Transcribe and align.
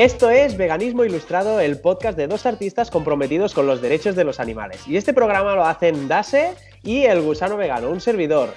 Esto 0.00 0.30
es 0.30 0.56
Veganismo 0.56 1.04
Ilustrado, 1.04 1.60
el 1.60 1.78
podcast 1.78 2.16
de 2.16 2.26
dos 2.26 2.46
artistas 2.46 2.90
comprometidos 2.90 3.52
con 3.52 3.66
los 3.66 3.82
derechos 3.82 4.16
de 4.16 4.24
los 4.24 4.40
animales. 4.40 4.88
Y 4.88 4.96
este 4.96 5.12
programa 5.12 5.54
lo 5.54 5.66
hacen 5.66 6.08
Dase 6.08 6.54
y 6.82 7.02
el 7.02 7.20
gusano 7.20 7.58
vegano, 7.58 7.90
un 7.90 8.00
servidor. 8.00 8.54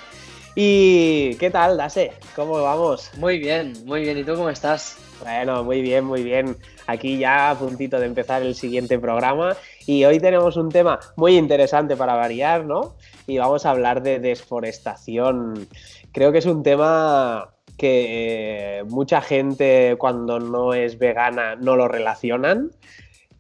¿Y 0.56 1.36
qué 1.36 1.50
tal, 1.50 1.76
Dase? 1.76 2.14
¿Cómo 2.34 2.62
vamos? 2.62 3.12
Muy 3.18 3.40
bien, 3.40 3.74
muy 3.86 4.04
bien. 4.04 4.20
¿Y 4.20 4.24
tú 4.24 4.36
cómo 4.36 4.50
estás? 4.50 4.96
Bueno, 5.22 5.66
muy 5.66 5.82
bien, 5.82 6.06
muy 6.06 6.24
bien. 6.24 6.56
Aquí 6.88 7.18
ya 7.18 7.50
a 7.50 7.60
puntito 7.60 8.00
de 8.00 8.06
empezar 8.06 8.42
el 8.42 8.56
siguiente 8.56 8.98
programa 8.98 9.58
y 9.86 10.06
hoy 10.06 10.20
tenemos 10.20 10.58
un 10.58 10.70
tema 10.70 11.00
muy 11.16 11.38
interesante 11.38 11.96
para 11.96 12.16
variar, 12.16 12.66
¿no? 12.66 12.96
Y 13.28 13.38
vamos 13.38 13.66
a 13.66 13.72
hablar 13.72 14.02
de 14.02 14.20
desforestación. 14.20 15.68
Creo 16.12 16.32
que 16.32 16.38
es 16.38 16.46
un 16.46 16.64
tema 16.64 17.50
que 17.78 18.80
eh, 18.80 18.84
mucha 18.86 19.22
gente 19.22 19.96
cuando 19.98 20.40
no 20.40 20.74
es 20.74 20.98
vegana 21.00 21.56
no 21.56 21.76
lo 21.76 21.88
relacionan 21.88 22.72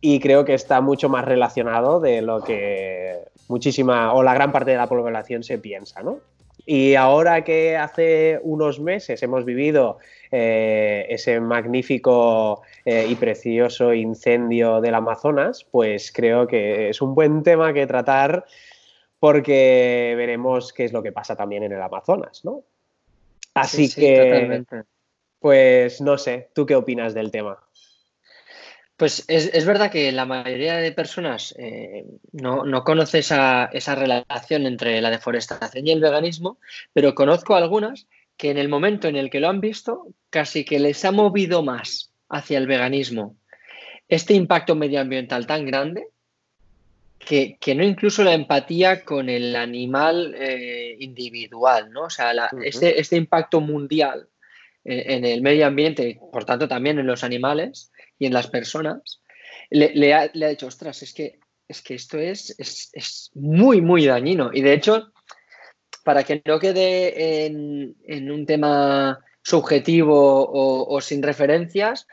y 0.02 0.20
creo 0.20 0.44
que 0.44 0.54
está 0.54 0.82
mucho 0.82 1.08
más 1.08 1.24
relacionado 1.24 2.00
de 2.00 2.22
lo 2.22 2.42
que 2.42 3.20
muchísima 3.48 4.14
o 4.14 4.24
la 4.24 4.34
gran 4.34 4.52
parte 4.52 4.72
de 4.72 4.78
la 4.78 4.88
población 4.88 5.44
se 5.44 5.60
piensa, 5.60 6.02
¿no? 6.02 6.20
Y 6.66 6.96
ahora 6.96 7.44
que 7.44 7.76
hace 7.78 8.40
unos 8.42 8.80
meses 8.80 9.22
hemos 9.22 9.44
vivido 9.44 9.98
eh, 10.36 11.06
ese 11.10 11.40
magnífico 11.40 12.64
eh, 12.86 13.06
y 13.08 13.14
precioso 13.14 13.94
incendio 13.94 14.82
del 14.82 14.96
Amazonas, 14.96 15.64
pues 15.70 16.12
creo 16.12 16.48
que 16.48 16.90
es 16.90 17.04
un 17.04 17.14
buen 17.14 17.44
tema 17.44 17.72
que 17.72 17.86
tratar 17.86 18.44
porque 19.20 20.16
veremos 20.18 20.74
qué 20.74 20.86
es 20.86 20.92
lo 20.92 21.04
que 21.04 21.12
pasa 21.12 21.36
también 21.36 21.62
en 21.62 21.74
el 21.74 21.82
Amazonas, 21.84 22.44
¿no? 22.44 22.64
Así 23.54 23.94
que, 23.94 24.66
pues 25.38 26.02
no 26.02 26.18
sé, 26.18 26.50
¿tú 26.56 26.66
qué 26.66 26.76
opinas 26.78 27.14
del 27.14 27.30
tema? 27.30 27.60
Pues 28.98 29.26
es, 29.28 29.66
verdad 29.68 29.92
que 29.92 30.12
la 30.12 30.26
mayoría 30.26 30.78
de 30.78 30.92
personas 30.94 31.54
eh, 31.60 32.06
no, 32.32 32.84
conoce 32.84 33.20
esa, 33.20 33.70
relación 33.70 34.66
entre 34.66 35.00
la 35.00 35.12
deforestación 35.12 35.86
y 35.86 35.92
el 35.92 36.02
veganismo, 36.02 36.58
pero 36.92 37.14
conozco 37.14 37.56
algunas 37.56 38.08
que 38.38 38.52
en 38.52 38.58
el 38.58 38.70
momento 38.70 39.08
en 39.08 39.16
el 39.16 39.30
que 39.30 39.40
lo 39.40 39.50
han 39.50 39.62
visto, 39.62 40.08
casi 40.30 40.66
que 40.66 40.80
les 40.80 41.04
ha 41.06 41.12
movido 41.12 41.64
más 41.64 42.12
hacia 42.30 42.58
el 42.58 42.68
veganismo 42.68 43.36
este 44.08 44.34
impacto 44.34 44.76
medioambiental 44.76 45.48
tan 45.48 45.66
grande 45.66 46.08
que, 47.20 47.58
no 47.76 47.84
incluso 47.84 48.24
la 48.24 48.34
empatía 48.34 49.06
con 49.06 49.30
el 49.30 49.56
animal 49.56 50.36
eh, 50.38 50.98
individual, 51.00 51.90
¿no? 51.92 52.04
O 52.04 52.10
sea, 52.10 52.34
este, 52.64 53.00
este, 53.00 53.16
impacto 53.16 53.62
mundial 53.62 54.28
en, 54.84 55.24
el 55.24 55.42
medio 55.42 55.66
ambiente, 55.66 56.20
por 56.34 56.44
tanto 56.44 56.68
también 56.68 57.00
en 57.00 57.08
los 57.08 57.24
animales 57.24 57.94
y 58.20 58.26
en 58.26 58.34
las 58.34 58.48
personas, 58.48 59.22
le, 59.70 60.14
ha, 60.14 60.28
dicho, 60.28 60.68
ostras, 60.68 61.02
es 61.02 61.14
que, 61.14 61.40
es 61.70 61.82
que 61.82 61.96
esto 61.96 62.20
es, 62.20 62.56
es, 62.60 63.32
muy, 63.34 63.80
muy 63.80 64.06
dañino. 64.06 64.52
Y 64.54 64.62
de 64.62 64.74
hecho, 64.74 65.14
para 66.04 66.24
que 66.24 66.42
no 66.46 66.60
quede 66.60 67.46
en, 67.46 68.32
un 68.32 68.46
tema 68.46 69.20
subjetivo 69.42 70.50
o 70.52 71.02
sin 71.02 71.24
referencias, 71.24 72.08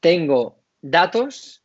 tengo 0.00 0.58
datos 0.80 1.62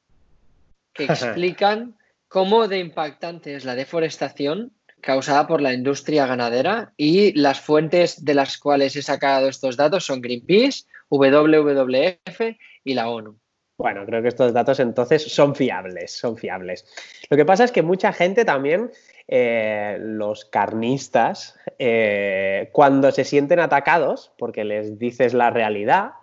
que 0.94 1.04
explican 1.06 1.98
cómo 2.28 2.68
de 2.68 2.80
impactante 2.80 3.56
es 3.56 3.66
la 3.66 3.76
deforestación 3.76 4.74
causada 5.02 5.48
por 5.48 5.62
la 5.62 5.74
industria 5.74 6.26
ganadera 6.26 6.94
y 6.98 7.34
las 7.34 7.62
fuentes 7.62 8.26
de 8.26 8.34
las 8.34 8.58
cuales 8.58 8.96
he 8.96 9.02
sacado 9.02 9.48
estos 9.48 9.78
datos 9.78 10.06
son 10.06 10.22
Greenpeace, 10.22 10.86
WWF 11.10 12.42
y 12.84 12.94
la 12.94 13.10
ONU. 13.10 13.40
Bueno, 13.78 14.08
creo 14.08 14.24
que 14.24 14.30
estos 14.30 14.54
datos 14.54 14.80
entonces 14.80 15.24
son 15.32 15.54
fiables, 15.54 16.12
son 16.12 16.36
fiables. 16.36 16.86
Lo 17.30 17.38
que 17.38 17.46
pasa 17.46 17.64
es 17.64 17.72
que 17.72 17.84
mucha 17.84 18.12
gente 18.12 18.44
también, 18.44 18.92
eh, 19.28 19.98
los 20.00 20.46
carnistas, 20.46 21.56
eh, 21.78 22.70
cuando 22.72 23.12
se 23.12 23.24
sienten 23.24 23.60
atacados, 23.60 24.32
porque 24.40 24.64
les 24.64 24.98
dices 24.98 25.36
la 25.36 25.52
realidad, 25.52 26.14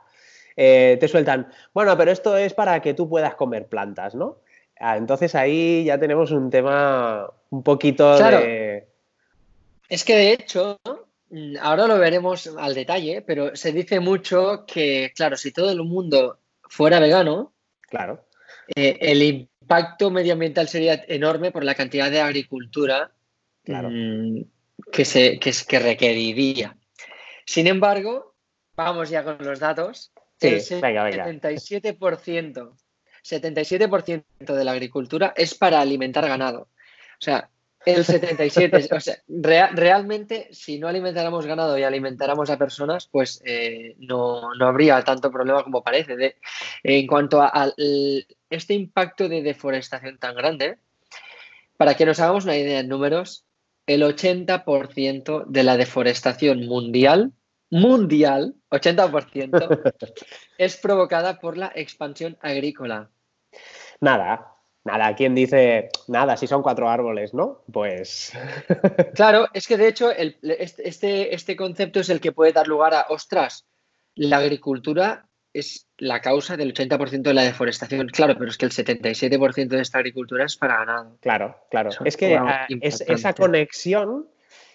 eh, 0.57 0.97
te 0.99 1.07
sueltan, 1.07 1.49
bueno, 1.73 1.97
pero 1.97 2.11
esto 2.11 2.37
es 2.37 2.55
para 2.55 2.83
que 2.83 2.93
tú 2.93 3.09
puedas 3.09 3.37
comer 3.37 3.67
plantas, 3.69 4.17
¿no? 4.17 4.39
Ah, 4.81 4.97
entonces 4.97 5.37
ahí 5.37 5.85
ya 5.85 5.99
tenemos 5.99 6.33
un 6.33 6.51
tema 6.51 7.33
un 7.51 7.63
poquito 7.63 8.19
de... 8.19 8.89
Es 9.89 10.05
que 10.05 10.17
de 10.17 10.33
hecho, 10.33 10.81
ahora 11.61 11.87
lo 11.87 11.99
veremos 11.99 12.49
al 12.59 12.75
detalle, 12.75 13.23
pero 13.23 13.55
se 13.55 13.73
dice 13.73 14.01
mucho 14.01 14.65
que, 14.67 15.13
claro, 15.15 15.37
si 15.37 15.53
todo 15.53 15.71
el 15.71 15.85
mundo 15.85 16.39
fuera 16.75 16.99
vegano, 16.99 17.55
claro. 17.81 18.27
Eh, 18.75 18.99
el 19.01 19.23
impacto 19.23 20.11
medioambiental 20.11 20.67
sería 20.67 21.05
enorme 21.07 21.53
por 21.53 21.63
la 21.63 21.77
cantidad 21.77 22.11
de 22.11 22.21
agricultura 22.21 23.13
mm, 23.67 24.41
que, 24.91 25.05
se, 25.05 25.39
que, 25.39 25.79
requeriría. 25.79 26.77
Sin 27.47 27.69
embargo, 27.69 28.35
vamos 28.75 29.09
ya 29.09 29.23
con 29.23 29.39
los 29.39 29.61
datos. 29.61 30.13
Sí, 30.41 30.49
el 30.49 30.81
venga, 30.81 31.05
venga. 31.05 31.27
77% 31.27 32.75
77% 33.23 34.55
de 34.55 34.65
la 34.65 34.73
agricultura 34.73 35.33
es 35.37 35.55
para 35.55 35.81
alimentar 35.81 36.29
ganado. 36.29 36.63
O 36.63 37.23
sea, 37.25 37.51
el 37.85 38.05
77%. 38.05 38.97
o 38.97 39.01
sea, 39.01 39.17
realmente, 39.73 40.49
si 40.53 40.79
no 40.79 40.89
alimentáramos 40.89 41.47
ganado 41.47 41.77
y 41.79 41.83
alimentáramos 41.83 42.51
a 42.51 42.59
personas, 42.59 43.09
pues 43.11 43.43
eh, 43.45 43.95
no, 43.99 44.51
habría 44.61 45.03
tanto 45.03 45.31
problema 45.31 45.63
como 45.63 45.83
parece. 45.83 46.37
en 46.83 47.07
cuanto 47.07 47.43
a, 47.43 47.73
este 48.51 48.75
impacto 48.75 49.29
de 49.29 49.43
deforestación 49.43 50.19
tan 50.19 50.35
grande, 50.35 50.79
para 51.77 51.95
que 51.95 52.07
nos 52.07 52.21
hagamos 52.21 52.45
una 52.45 52.57
idea 52.57 52.81
en 52.81 52.89
números, 52.89 53.45
el 53.87 54.03
80% 54.03 55.45
de 55.47 55.63
la 55.63 55.77
deforestación 55.77 56.67
mundial, 56.67 57.33
mundial, 57.71 58.55
80%, 58.71 59.95
es 60.59 60.77
provocada 60.77 61.41
por 61.41 61.57
la 61.57 61.73
expansión 61.75 62.39
agrícola. 62.41 63.11
Nada, 64.01 64.54
nada. 64.85 65.15
¿Quién 65.15 65.35
dice 65.35 65.89
nada 66.09 66.37
si 66.37 66.47
son 66.47 66.63
cuatro 66.63 66.89
árboles, 66.89 67.35
no? 67.35 67.63
Pues. 67.73 68.33
claro, 69.15 69.49
es 69.53 69.67
que 69.67 69.77
de 69.77 69.89
hecho 69.89 70.11
este, 70.11 70.89
este, 70.89 71.35
este, 71.35 71.57
concepto 71.57 72.01
es 72.01 72.11
el 72.11 72.21
que 72.21 72.33
puede 72.33 72.53
dar 72.53 72.69
lugar 72.69 72.95
a, 72.95 73.07
ostras, 73.09 73.67
la 74.15 74.39
agricultura 74.39 75.27
es 75.53 75.87
la 75.99 76.21
causa 76.21 76.57
del 76.57 76.75
80% 76.75 77.23
de 77.23 77.35
la 77.35 77.43
deforestación. 77.43 78.09
Claro, 78.09 78.35
pero 78.37 78.51
es 78.51 78.59
que 78.59 78.67
el 78.67 78.73
77% 78.73 79.69
de 79.69 79.81
esta 79.81 79.99
agricultura 79.99 80.45
es 80.45 80.57
para 80.57 80.79
ganado. 80.79 81.17
Claro, 81.21 81.57
claro. 81.71 81.91
es 82.05 82.17
que 82.17 82.37
ah, 82.37 82.67
esa 82.81 83.33
conexión 83.35 84.29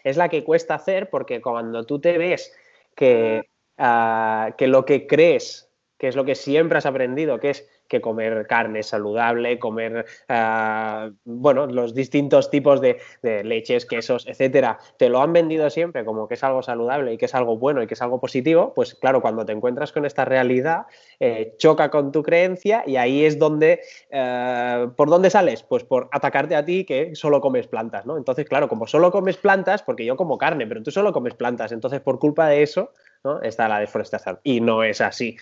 es 0.03 0.15
la 0.15 0.29
que 0.29 0.43
cuesta 0.45 0.75
hacer 0.75 1.09
porque 1.09 1.41
cuando 1.41 1.85
tú 1.85 1.99
te 1.99 2.17
ves 2.17 2.53
que, 2.95 3.49
ah, 3.77 4.55
que 4.57 4.67
lo 4.67 4.85
que 4.85 5.05
crees, 5.05 5.69
que 5.97 6.07
es 6.07 6.15
lo 6.15 6.23
que 6.23 6.35
siempre 6.35 6.77
has 6.77 6.85
aprendido, 6.85 7.41
que 7.41 7.49
es 7.49 7.67
que 7.89 8.00
comer 8.00 8.47
carne 8.47 8.83
saludable, 8.83 9.59
comer, 9.59 10.05
ah, 10.29 11.09
bueno, 11.25 11.66
los 11.66 11.94
distintos 11.94 12.50
tipos 12.50 12.79
de, 12.79 13.00
leches, 13.22 13.85
quesos, 13.85 14.25
etcétera, 14.27 14.77
te 14.97 15.09
lo 15.09 15.22
han 15.22 15.33
vendido 15.33 15.69
siempre 15.69 16.05
como 16.05 16.27
que 16.27 16.35
es 16.35 16.44
algo 16.44 16.61
saludable 16.61 17.13
y 17.13 17.17
que 17.17 17.25
es 17.25 17.35
algo 17.35 17.57
bueno 17.57 17.81
y 17.81 17.88
que 17.88 17.95
es 17.95 18.01
algo 18.01 18.19
positivo, 18.19 18.73
pues 18.73 18.95
claro, 18.95 19.22
cuando 19.22 19.45
te 19.45 19.51
encuentras 19.51 19.91
con 19.91 20.05
esta 20.05 20.23
realidad, 20.23 20.85
eh, 21.19 21.55
choca 21.57 21.89
con 21.89 22.11
tu 22.11 22.23
creencia 22.23 22.83
y 22.85 22.95
ahí 22.95 23.25
es 23.25 23.39
donde, 23.39 23.81
eh, 24.11 24.88
¿por 24.95 25.09
dónde 25.09 25.29
sales? 25.29 25.63
Pues 25.63 25.83
por 25.83 26.09
atacarte 26.11 26.56
a 26.56 26.63
ti 26.63 26.85
que 26.85 27.15
solo 27.15 27.41
comes 27.41 27.68
plantas, 27.68 28.06
¿no? 28.06 28.18
Entonces, 28.18 28.47
claro, 28.47 28.69
como 28.69 28.86
solo 28.88 29.12
comes 29.12 29.38
plantas, 29.38 29.81
porque 29.81 30.06
yo 30.06 30.15
como 30.15 30.38
carne, 30.38 30.68
pero 30.68 30.83
tú 30.83 30.91
solo 30.91 31.12
comes 31.12 31.33
plantas, 31.33 31.71
entonces 31.71 32.01
por 32.01 32.19
culpa 32.19 32.47
de 32.47 32.62
eso, 32.62 32.91
¿no? 33.24 33.41
Está 33.41 33.68
la 33.68 33.80
deforestación. 33.80 34.39
Y 34.44 34.62
no 34.62 34.83
es 34.83 35.01
así 35.01 35.38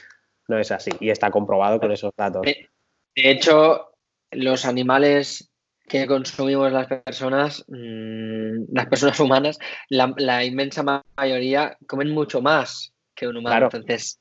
no 0.48 0.60
es 0.60 0.72
así 0.72 0.92
y 1.00 1.10
está 1.10 1.30
comprobado 1.32 1.80
con 1.80 1.92
esos 1.92 2.12
datos. 2.16 2.44
De, 2.44 2.70
hecho, 3.16 3.92
los 4.32 4.66
animales 4.66 5.52
que 5.88 6.06
consumimos 6.06 6.72
las 6.72 6.88
personas, 6.88 7.64
mm, 7.68 8.74
las 8.74 8.86
personas 8.88 9.20
humanas, 9.20 9.60
la, 9.90 10.44
inmensa 10.44 11.04
mayoría 11.16 11.78
comen 11.88 12.12
mucho 12.12 12.42
más 12.42 12.94
que 13.16 13.28
un 13.28 13.38
humano. 13.38 13.70
Entonces, 13.72 14.20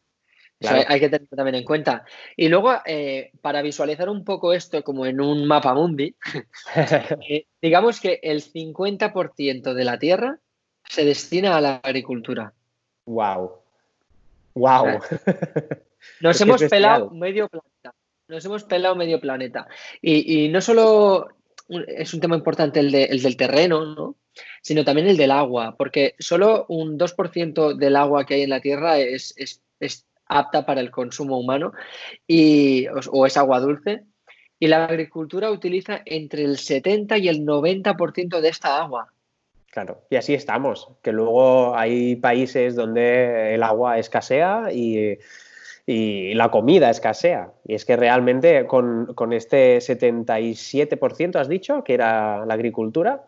hay, 0.64 1.00
que 1.00 1.08
tenerlo 1.08 1.36
también 1.36 1.56
en 1.56 1.64
cuenta. 1.64 2.04
Y 2.36 2.48
luego, 2.48 2.74
eh, 2.86 3.30
para 3.42 3.62
visualizar 3.62 4.08
un 4.08 4.24
poco 4.24 4.52
esto 4.52 4.82
como 4.82 5.06
en 5.06 5.20
un 5.20 5.46
mapa 5.46 5.74
mundi, 5.74 6.14
eh, 7.28 7.46
digamos 7.60 8.00
que 8.00 8.20
el 8.22 8.42
50% 8.42 9.74
de 9.74 9.84
la 9.84 9.98
Tierra 9.98 10.38
se 10.88 11.04
destina 11.04 11.56
a 11.56 11.60
la 11.60 11.76
agricultura. 11.76 12.54
Wow. 13.06 13.60
Wow. 14.54 15.00
Nos 16.20 16.40
hemos 16.40 16.62
pelado 16.64 17.10
medio 17.10 17.48
planeta. 17.48 17.94
Nos 18.28 18.44
hemos 18.44 18.64
pelado 18.64 18.96
medio 18.96 19.20
planeta. 19.20 19.68
Y, 20.02 20.48
no 20.48 20.60
solo 20.60 21.28
es 21.68 22.14
un 22.14 22.20
tema 22.20 22.36
importante 22.36 22.80
el, 22.80 22.90
del 22.90 23.36
terreno, 23.36 23.84
¿no? 23.84 24.16
sino 24.62 24.84
también 24.84 25.08
el 25.08 25.16
del 25.16 25.30
agua, 25.30 25.74
porque 25.76 26.14
solo 26.18 26.66
un 26.68 26.98
2% 26.98 27.74
del 27.74 27.96
agua 27.96 28.26
que 28.26 28.34
hay 28.34 28.42
en 28.42 28.50
la 28.50 28.60
Tierra 28.60 28.98
es, 28.98 29.34
apta 30.28 30.66
para 30.66 30.80
el 30.80 30.90
consumo 30.90 31.38
humano 31.38 31.72
y, 32.26 32.86
o, 32.88 33.26
es 33.26 33.36
agua 33.36 33.60
dulce. 33.60 34.02
Y 34.58 34.68
la 34.68 34.86
agricultura 34.86 35.50
utiliza 35.50 36.00
entre 36.04 36.42
el 36.42 36.58
70 36.58 37.18
y 37.18 37.28
el 37.28 37.44
90% 37.44 38.40
de 38.40 38.48
esta 38.48 38.80
agua. 38.82 39.12
Claro, 39.70 40.02
y 40.08 40.16
así 40.16 40.32
estamos, 40.32 40.88
que 41.02 41.12
luego 41.12 41.76
hay 41.76 42.16
países 42.16 42.74
donde 42.74 43.54
el 43.54 43.62
agua 43.62 43.98
escasea 43.98 44.72
y, 44.72 45.18
la 45.86 46.50
comida 46.50 46.90
escasea. 46.90 47.52
Y 47.64 47.74
es 47.74 47.84
que 47.84 47.96
realmente 47.96 48.66
con, 48.66 49.14
con 49.14 49.32
este 49.32 49.78
77% 49.78 51.36
has 51.36 51.48
dicho 51.48 51.84
que 51.84 51.94
era 51.94 52.44
la 52.44 52.54
agricultura, 52.54 53.24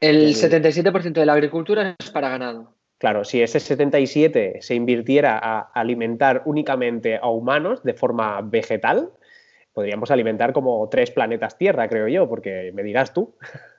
el 0.00 0.34
77% 0.34 1.12
de 1.12 1.26
la 1.26 1.32
agricultura 1.32 1.96
es 1.98 2.10
para 2.10 2.28
ganado. 2.28 2.74
Claro, 2.98 3.24
si 3.24 3.42
ese 3.42 3.58
77 3.58 4.58
se 4.60 4.74
invirtiera 4.74 5.38
a 5.42 5.60
alimentar 5.60 6.42
únicamente 6.44 7.16
a 7.16 7.28
humanos 7.28 7.82
de 7.82 7.94
forma 7.94 8.40
vegetal, 8.42 9.10
podríamos 9.72 10.10
alimentar 10.10 10.52
como 10.52 10.88
tres 10.88 11.10
planetas 11.10 11.56
Tierra, 11.58 11.88
creo 11.88 12.08
yo, 12.08 12.28
porque 12.28 12.70
me 12.74 12.82
dirás 12.82 13.12
tú. 13.12 13.34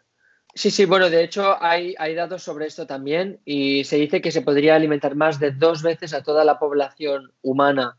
Sí, 0.58 0.72
sí, 0.72 0.86
bueno, 0.86 1.10
de 1.10 1.22
hecho 1.22 1.62
hay, 1.62 1.96
hay, 1.98 2.16
datos 2.16 2.42
sobre 2.42 2.68
esto 2.68 2.88
también 2.88 3.40
y 3.44 3.84
se 3.84 3.98
dice 3.98 4.22
que 4.22 4.32
se 4.32 4.42
podría 4.42 4.76
alimentar 4.76 5.14
más 5.14 5.38
de 5.38 5.52
dos 5.52 5.84
veces 5.84 6.14
a 6.14 6.24
toda 6.24 6.46
la 6.46 6.60
población 6.60 7.34
humana 7.42 7.98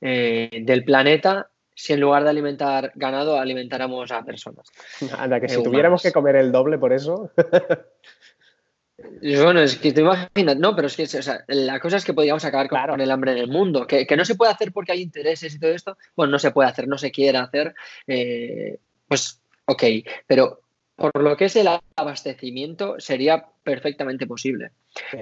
eh, 0.00 0.50
del 0.62 0.82
planeta 0.82 1.48
si 1.76 1.92
en 1.92 2.00
lugar 2.00 2.24
de 2.24 2.30
alimentar 2.30 2.92
ganado 2.96 3.38
alimentáramos 3.38 4.10
a 4.10 4.24
personas. 4.24 4.66
Anda, 5.16 5.40
que 5.40 5.48
si 5.48 5.62
tuviéramos 5.62 6.02
que 6.02 6.10
comer 6.12 6.36
el 6.36 6.50
doble 6.50 6.76
por 6.76 6.92
eso. 6.92 7.30
bueno, 9.22 9.60
es 9.60 9.76
que 9.76 9.92
te 9.92 10.00
imaginas, 10.00 10.56
no, 10.56 10.74
pero 10.74 10.88
es 10.88 10.96
que 10.96 11.06
la 11.48 11.78
cosa 11.78 11.98
es 11.98 12.04
que 12.04 12.14
podríamos 12.14 12.44
acabar 12.44 12.68
con, 12.68 13.00
el 13.00 13.10
hambre 13.12 13.30
en 13.32 13.38
el 13.38 13.48
mundo, 13.48 13.86
que, 13.86 14.06
no 14.16 14.24
se 14.24 14.34
puede 14.34 14.52
hacer 14.52 14.72
porque 14.72 14.90
hay 14.90 15.02
intereses 15.02 15.54
y 15.54 15.60
todo 15.60 15.70
esto. 15.70 15.96
Bueno, 16.16 16.32
no 16.32 16.38
se 16.40 16.50
puede 16.50 16.68
hacer, 16.68 16.88
no 16.88 16.98
se 16.98 17.12
quiere 17.12 17.38
hacer. 17.38 17.74
Eh, 18.08 18.78
pues, 19.06 19.40
ok, 19.66 19.84
pero 20.26 20.62
por 20.96 21.22
lo 21.22 21.36
que 21.36 21.46
es 21.46 21.56
el 21.56 21.68
abastecimiento 21.96 22.96
sería 22.98 23.46
perfectamente 23.62 24.26
posible. 24.26 24.70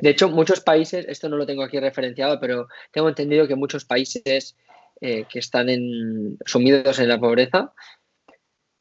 De 0.01 0.11
hecho, 0.11 0.29
muchos 0.29 0.61
países, 0.61 1.07
esto 1.09 1.29
no 1.29 1.37
lo 1.37 1.47
tengo 1.47 1.63
aquí 1.63 1.79
referenciado, 1.79 2.41
pero 2.41 2.69
tengo 2.91 3.09
entendido 3.09 3.47
que 3.47 3.55
muchos 3.55 3.85
países 3.85 4.57
eh, 5.01 5.25
que 5.31 5.39
están 5.39 5.69
en, 5.69 6.39
sumidos 6.45 6.99
en 6.99 7.09
la 7.09 7.19
pobreza 7.19 7.73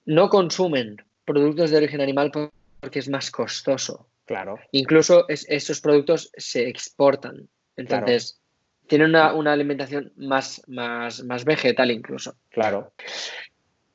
no 0.05 0.29
consumen 0.29 0.97
productos 1.23 1.69
de 1.69 1.77
origen 1.77 2.01
animal 2.01 2.31
porque 2.31 2.99
es 2.99 3.09
más 3.09 3.29
costoso. 3.29 4.09
Claro. 4.25 4.59
Incluso 4.71 5.25
esos 5.27 5.81
productos 5.81 6.31
se 6.35 6.67
exportan. 6.67 7.49
Entonces, 7.75 8.39
tienen 8.87 9.09
una, 9.09 9.53
alimentación 9.53 10.11
más, 10.17 10.61
más, 10.67 11.23
más 11.23 11.45
vegetal 11.45 11.91
incluso. 11.91 12.35
Claro. 12.49 12.91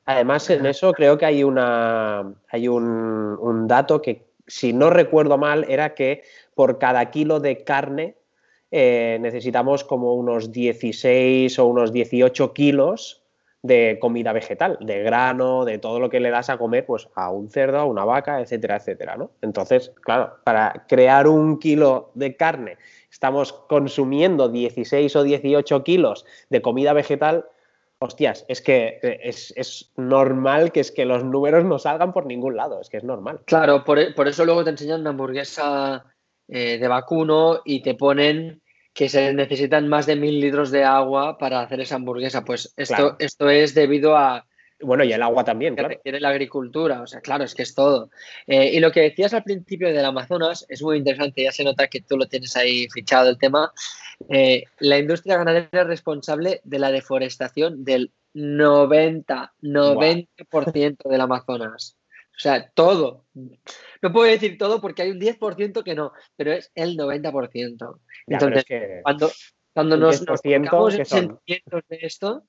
Además, 0.05 0.49
en 0.49 0.65
eso 0.65 0.93
creo 0.93 1.17
que 1.17 1.25
hay, 1.25 1.43
una, 1.43 2.33
hay 2.49 2.67
un, 2.67 3.37
un, 3.39 3.67
dato 3.67 4.01
que, 4.01 4.27
si 4.47 4.71
no 4.71 4.89
recuerdo 4.89 5.37
mal, 5.37 5.65
era 5.67 5.95
que 5.95 6.23
por 6.53 6.77
cada 6.77 7.09
kilo 7.09 7.39
de 7.39 7.63
carne 7.63 8.15
eh, 8.71 9.17
necesitamos 9.21 9.83
como 9.83 10.13
unos 10.15 10.51
16 10.51 11.57
o 11.59 11.65
unos 11.65 11.91
18 11.91 12.53
kilos 12.53 13.23
de 13.63 13.97
comida 13.99 14.31
vegetal, 14.31 14.77
de 14.79 15.01
grano, 15.01 15.65
de 15.65 15.79
todo 15.79 15.99
lo 15.99 16.09
que 16.09 16.19
le 16.19 16.29
das 16.29 16.51
a 16.51 16.57
comer 16.57 16.85
pues, 16.85 17.09
a 17.15 17.31
un 17.31 17.49
cerdo, 17.49 17.79
a 17.79 17.85
una 17.85 18.05
vaca, 18.05 18.39
etcétera, 18.39 18.77
etcétera. 18.77 19.17
¿no? 19.17 19.31
Entonces, 19.41 19.91
claro, 20.01 20.35
para 20.43 20.85
crear 20.87 21.27
un 21.27 21.57
kilo 21.57 22.11
de 22.13 22.35
carne 22.35 22.77
estamos 23.09 23.53
consumiendo 23.53 24.49
16 24.49 25.15
o 25.15 25.23
18 25.23 25.83
kilos 25.83 26.25
de 26.49 26.61
comida 26.61 26.93
vegetal, 26.93 27.45
hostias, 28.05 28.45
es 28.47 28.61
que 28.61 28.99
eh, 29.01 29.19
es, 29.23 29.91
normal 29.97 30.71
que 30.71 30.79
es 30.79 30.91
que 30.91 31.05
los 31.05 31.23
números 31.23 31.65
no 31.65 31.79
salgan 31.79 32.13
por 32.13 32.25
ningún 32.25 32.55
lado, 32.55 32.81
es 32.81 32.89
que 32.89 32.97
es 32.97 33.03
normal. 33.03 33.41
Claro, 33.45 33.83
por, 33.83 33.99
eso 33.99 34.45
luego 34.45 34.63
te 34.63 34.69
enseñan 34.71 35.01
una 35.01 35.11
hamburguesa 35.11 36.05
eh, 36.47 36.77
de 36.77 36.87
vacuno 36.87 37.61
y 37.65 37.81
te 37.81 37.95
ponen 37.95 38.61
que 38.93 39.09
se 39.09 39.33
necesitan 39.33 39.89
más 39.89 40.05
de 40.05 40.15
mil 40.15 40.39
litros 40.39 40.71
de 40.71 40.85
agua 40.85 41.37
para 41.37 41.59
hacer 41.59 41.81
esa 41.81 41.95
hamburguesa. 41.95 42.45
Pues 42.45 42.73
esto, 42.77 43.17
esto 43.19 43.49
es 43.49 43.75
debido 43.75 44.15
a... 44.15 44.45
Bueno, 44.81 45.03
y 45.03 45.13
el 45.13 45.21
agua 45.21 45.43
también, 45.43 45.75
claro. 45.75 45.89
Requiere 45.89 46.19
la 46.19 46.29
agricultura, 46.29 47.01
o 47.01 47.07
sea, 47.07 47.21
claro, 47.21 47.45
es 47.45 47.55
que 47.55 47.63
es 47.63 47.73
todo. 47.73 48.09
Eh, 48.45 48.71
y 48.73 48.79
lo 48.79 48.91
que 48.91 49.01
decías 49.01 49.33
al 49.33 49.43
principio 49.43 49.87
del 49.87 50.03
Amazonas 50.03 50.65
es 50.67 50.81
muy 50.81 50.97
interesante, 50.97 51.43
ya 51.43 51.51
se 51.51 51.63
nota 51.63 51.87
que 51.87 52.01
tú 52.01 52.17
lo 52.17 52.27
tienes 52.27 52.55
ahí 52.57 52.87
fichado 52.89 53.29
el 53.29 53.37
tema. 53.37 53.71
Eh, 54.29 54.65
la 54.79 54.97
industria 54.97 55.37
ganadera 55.37 55.69
es 55.71 55.87
responsable 55.87 56.61
de 56.63 56.79
la 56.79 56.91
deforestación 56.91 57.85
del 57.85 58.11
90, 58.33 59.53
90% 59.61 61.09
del 61.09 61.21
Amazonas. 61.21 61.97
O 62.35 62.39
sea, 62.39 62.69
todo. 62.71 63.23
No 64.01 64.11
puedo 64.11 64.29
decir 64.29 64.57
todo 64.57 64.81
porque 64.81 65.03
hay 65.03 65.11
un 65.11 65.21
10% 65.21 65.83
que 65.83 65.95
no, 65.95 66.11
pero 66.35 66.51
es 66.51 66.69
el 66.75 66.97
90%. 66.97 67.99
Entonces, 68.27 68.65
cuando, 69.03 69.31
cuando 69.73 69.95
nos, 69.95 70.21
nos 70.27 70.41
en 70.43 71.05
sentimientos 71.05 71.83
de 71.87 71.99
esto, 72.01 72.43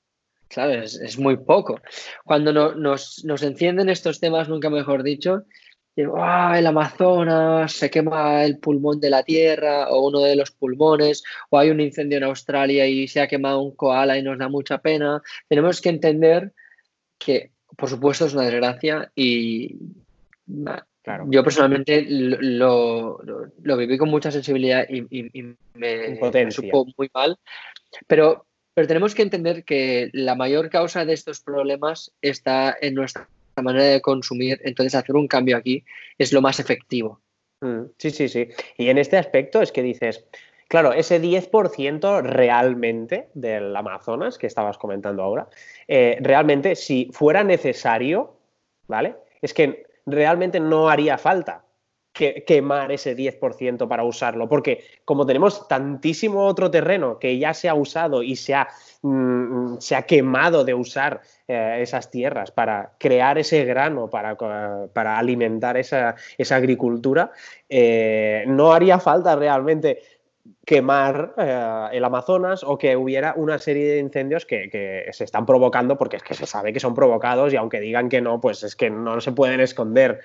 claro, 0.48 0.82
es, 0.82 1.18
muy 1.18 1.36
poco. 1.36 1.80
Cuando 2.24 2.52
nos, 2.52 3.24
nos, 3.24 3.42
encienden 3.42 3.88
estos 3.88 4.20
temas, 4.20 4.48
nunca 4.48 4.70
mejor 4.70 5.02
dicho, 5.02 5.44
el 5.96 6.66
Amazonas 6.66 7.72
se 7.72 7.90
quema 7.90 8.44
el 8.44 8.58
pulmón 8.58 9.00
de 9.00 9.10
la 9.10 9.22
Tierra 9.22 9.88
o 9.88 10.06
uno 10.06 10.20
de 10.20 10.36
los 10.36 10.50
pulmones, 10.50 11.22
o 11.50 11.58
hay 11.58 11.70
un 11.70 11.80
incendio 11.80 12.18
en 12.18 12.24
Australia 12.24 12.86
y 12.86 13.08
se 13.08 13.20
ha 13.20 13.28
quemado 13.28 13.60
un 13.60 13.74
koala 13.74 14.18
y 14.18 14.22
nos 14.22 14.38
da 14.38 14.48
mucha 14.48 14.78
pena. 14.78 15.22
Tenemos 15.48 15.80
que 15.80 15.88
entender 15.88 16.52
que 17.18 17.52
por 17.76 17.88
supuesto 17.88 18.26
es 18.26 18.34
una 18.34 18.44
desgracia 18.44 19.10
y 19.14 19.76
yo 21.28 21.44
personalmente 21.44 22.04
lo, 22.08 23.18
viví 23.58 23.98
con 23.98 24.08
mucha 24.08 24.30
sensibilidad 24.30 24.86
y, 24.88 25.02
me, 25.74 26.50
supo 26.50 26.86
muy 26.96 27.10
mal, 27.14 27.38
pero, 28.06 28.45
pero 28.76 28.86
tenemos 28.86 29.14
que 29.14 29.22
entender 29.22 29.64
que 29.64 30.10
la 30.12 30.34
mayor 30.34 30.68
causa 30.68 31.06
de 31.06 31.14
estos 31.14 31.40
problemas 31.40 32.12
está 32.20 32.76
en 32.78 32.92
nuestra 32.92 33.26
manera 33.56 33.86
de 33.86 34.02
consumir, 34.02 34.60
entonces 34.64 34.94
hacer 34.94 35.16
un 35.16 35.26
cambio 35.26 35.56
aquí 35.56 35.82
es 36.18 36.30
lo 36.30 36.42
más 36.42 36.60
efectivo. 36.60 37.18
Mm, 37.62 37.84
sí, 37.96 38.10
sí, 38.10 38.28
sí. 38.28 38.48
Y 38.76 38.90
en 38.90 38.98
este 38.98 39.16
aspecto 39.16 39.62
es 39.62 39.72
que 39.72 39.82
dices, 39.82 40.26
Claro, 40.68 40.92
ese 40.92 41.22
10% 41.22 42.22
realmente 42.22 43.28
del 43.32 43.74
Amazonas 43.74 44.36
que 44.36 44.48
estabas 44.48 44.76
comentando 44.76 45.22
ahora, 45.22 45.48
eh, 45.86 46.18
realmente 46.20 46.74
si 46.74 47.08
fuera 47.12 47.44
necesario, 47.44 48.36
¿vale? 48.88 49.14
Es 49.40 49.54
que 49.54 49.86
realmente 50.04 50.60
no 50.60 50.90
haría 50.90 51.16
falta 51.16 51.64
que, 52.16 52.44
quemar 52.44 52.90
ese 52.90 53.14
10% 53.14 53.86
para 53.86 54.04
usarlo, 54.04 54.48
porque 54.48 54.84
como 55.04 55.26
tenemos 55.26 55.68
tantísimo 55.68 56.46
otro 56.46 56.70
terreno 56.70 57.18
que 57.18 57.38
ya 57.38 57.52
se 57.52 57.68
ha 57.68 57.74
usado 57.74 58.22
y 58.22 58.36
se 58.36 58.54
ha, 58.54 58.68
mm, 59.02 59.76
se 59.78 59.94
ha 59.94 60.02
quemado 60.02 60.64
de 60.64 60.74
usar 60.74 61.20
eh, 61.46 61.78
esas 61.80 62.10
tierras 62.10 62.50
para 62.50 62.92
crear 62.98 63.38
ese 63.38 63.64
grano, 63.64 64.08
para, 64.08 64.36
para 64.92 65.18
alimentar 65.18 65.76
esa, 65.76 66.16
esa 66.38 66.56
agricultura, 66.56 67.32
eh, 67.68 68.44
no 68.46 68.72
haría 68.72 68.98
falta 68.98 69.36
realmente 69.36 70.00
quemar 70.64 71.34
eh, 71.36 71.88
el 71.92 72.04
Amazonas 72.04 72.64
o 72.64 72.78
que 72.78 72.96
hubiera 72.96 73.34
una 73.36 73.58
serie 73.58 73.92
de 73.92 73.98
incendios 73.98 74.46
que, 74.46 75.06
se 75.12 75.24
están 75.24 75.44
provocando 75.44 75.96
porque 75.98 76.16
es 76.16 76.22
que 76.22 76.34
se 76.34 76.46
sabe 76.46 76.72
que 76.72 76.80
son 76.80 76.94
provocados 76.94 77.52
y 77.52 77.56
aunque 77.56 77.80
digan 77.80 78.08
que 78.08 78.20
no, 78.20 78.40
pues 78.40 78.62
es 78.62 78.74
que 78.74 78.90
no 78.90 79.20
se 79.20 79.32
pueden 79.32 79.60
esconder. 79.60 80.20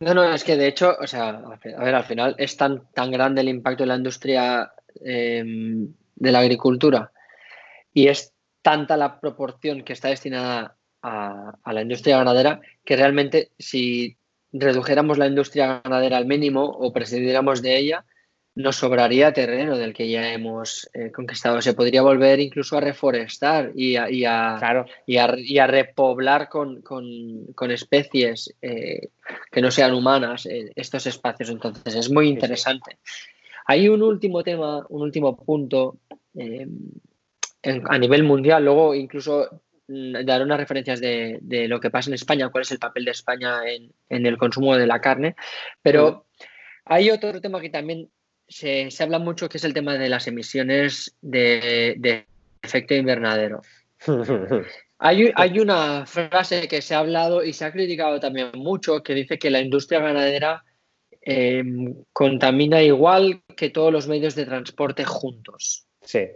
No, 0.00 0.12
no, 0.12 0.24
es 0.24 0.44
que 0.44 0.56
de 0.56 0.66
hecho, 0.66 0.96
o 1.00 1.06
sea, 1.06 1.28
a 1.28 1.84
ver, 1.84 1.94
al 1.94 2.04
final 2.04 2.34
es 2.38 2.56
tan, 2.56 2.90
tan 2.92 3.10
grande 3.10 3.40
el 3.40 3.48
impacto 3.48 3.84
de 3.84 3.88
la 3.88 3.96
industria 3.96 4.72
em, 5.04 5.94
de 6.16 6.32
la 6.32 6.40
agricultura 6.40 7.12
y 7.92 8.08
es 8.08 8.32
tanta 8.62 8.96
la 8.96 9.20
proporción 9.20 9.82
que 9.82 9.92
está 9.92 10.08
destinada 10.08 10.76
a, 11.02 11.72
la 11.72 11.82
industria 11.82 12.18
ganadera 12.18 12.60
que 12.84 12.96
realmente 12.96 13.50
si 13.58 14.16
redujéramos 14.52 15.18
la 15.18 15.26
industria 15.26 15.82
ganadera 15.84 16.16
al 16.16 16.26
mínimo 16.26 16.64
o 16.64 16.92
prescindiéramos 16.92 17.60
de 17.60 17.76
ella, 17.76 18.04
nos 18.56 18.76
sobraría 18.76 19.32
terreno 19.32 19.76
del 19.76 19.92
que 19.92 20.08
ya 20.08 20.32
hemos 20.32 20.88
eh, 20.94 21.10
conquistado. 21.10 21.60
Se 21.60 21.74
podría 21.74 22.02
volver 22.02 22.38
incluso 22.38 22.76
a 22.76 22.80
reforestar 22.80 23.72
y 23.74 23.96
a, 23.96 24.08
y 24.08 24.24
a, 24.24 24.86
y 25.06 25.58
a, 25.58 25.66
repoblar 25.66 26.48
con, 26.48 26.82
especies 27.70 28.54
eh, 28.62 29.08
que 29.50 29.60
no 29.60 29.70
sean 29.70 29.94
humanas 29.94 30.46
eh, 30.46 30.70
estos 30.76 31.06
espacios. 31.06 31.50
Entonces 31.50 31.94
es 31.96 32.10
muy 32.10 32.28
interesante. 32.28 32.98
Hay 33.66 33.88
un 33.88 34.02
último 34.02 34.44
tema, 34.44 34.86
un 34.88 35.02
último 35.02 35.36
punto 35.36 35.98
a 37.88 37.98
nivel 37.98 38.22
mundial. 38.22 38.64
Luego 38.64 38.94
incluso 38.94 39.62
mm, 39.88 40.24
daré 40.24 40.44
unas 40.44 40.60
referencias 40.60 41.00
de, 41.00 41.40
lo 41.68 41.80
que 41.80 41.90
pasa 41.90 42.10
en 42.10 42.14
España, 42.14 42.50
cuál 42.50 42.62
es 42.62 42.70
el 42.70 42.78
papel 42.78 43.04
de 43.04 43.10
España 43.10 43.62
en, 43.66 44.26
el 44.26 44.38
consumo 44.38 44.76
de 44.76 44.86
la 44.86 45.00
carne, 45.00 45.34
pero 45.82 46.26
hay 46.84 47.10
otro 47.10 47.40
tema 47.40 47.60
que 47.60 47.70
también 47.70 48.10
se, 48.48 48.88
habla 49.00 49.18
mucho, 49.18 49.48
que 49.48 49.58
es 49.58 49.64
el 49.64 49.74
tema 49.74 49.96
de 49.96 50.08
las 50.08 50.26
emisiones 50.26 51.14
de, 51.20 52.26
efecto 52.62 52.94
invernadero. 52.94 53.62
Hay, 54.98 55.32
hay, 55.34 55.58
una 55.58 56.06
frase 56.06 56.68
que 56.68 56.80
se 56.80 56.94
ha 56.94 57.00
hablado 57.00 57.42
y 57.42 57.52
se 57.52 57.64
ha 57.64 57.72
criticado 57.72 58.20
también 58.20 58.50
mucho 58.54 59.02
que 59.02 59.14
dice 59.14 59.38
que 59.38 59.50
la 59.50 59.60
industria 59.60 60.00
ganadera 60.00 60.64
em, 61.20 61.94
contamina 62.12 62.82
igual 62.82 63.42
que 63.56 63.70
todos 63.70 63.92
los 63.92 64.08
medios 64.08 64.34
de 64.34 64.46
transporte 64.46 65.04
juntos. 65.04 65.86
Sí. 66.02 66.28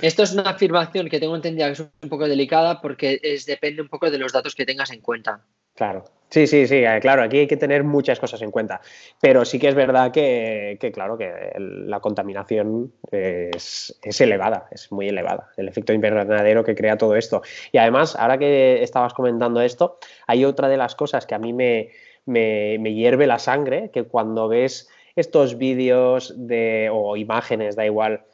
Esto 0.00 0.22
es 0.22 0.32
una 0.32 0.50
afirmación 0.50 1.08
que 1.08 1.20
tengo 1.20 1.34
entendida 1.36 1.66
que 1.66 1.72
es 1.72 1.80
un 1.80 2.08
poco 2.08 2.28
delicada 2.28 2.80
porque 2.80 3.18
es, 3.22 3.46
depende 3.46 3.82
un 3.82 3.88
poco 3.88 4.10
de 4.10 4.18
los 4.18 4.32
datos 4.32 4.54
que 4.54 4.66
tengas 4.66 4.90
en 4.90 5.00
cuenta. 5.00 5.44
Claro, 5.74 6.04
sí, 6.36 6.46
sí, 6.46 6.66
sí, 6.66 6.74
eh, 6.84 6.98
claro, 7.00 7.22
aquí 7.22 7.38
hay 7.38 7.46
que 7.46 7.56
tener 7.56 7.82
muchas 7.82 8.20
cosas 8.20 8.42
en 8.42 8.50
cuenta, 8.50 8.82
pero 9.22 9.46
sí 9.46 9.58
que 9.58 9.68
es 9.68 9.74
verdad 9.74 10.12
que, 10.12 10.76
claro, 10.92 11.16
que 11.16 11.32
la 11.56 12.00
contaminación 12.00 12.92
es, 13.10 13.98
elevada, 14.20 14.68
es 14.70 14.92
muy 14.92 15.08
elevada, 15.08 15.48
el 15.56 15.66
efecto 15.66 15.94
invernadero 15.94 16.62
que 16.62 16.74
crea 16.74 16.98
todo 16.98 17.16
esto. 17.16 17.40
Y 17.72 17.78
además, 17.78 18.16
ahora 18.16 18.36
que 18.36 18.82
estabas 18.82 19.14
comentando 19.14 19.62
esto, 19.62 19.98
hay 20.26 20.44
otra 20.44 20.68
de 20.68 20.76
las 20.76 20.94
cosas 20.94 21.24
que 21.24 21.34
a 21.34 21.38
mí 21.38 21.54
me, 21.54 21.88
me, 22.26 22.92
hierve 22.92 23.26
la 23.26 23.38
sangre, 23.38 23.90
que 23.90 24.02
cuando 24.04 24.46
ves 24.46 24.90
estos 25.14 25.56
vídeos 25.56 26.34
de, 26.36 26.90
o 26.92 27.16
imágenes, 27.16 27.76
da 27.76 27.86
igual, 27.86 28.24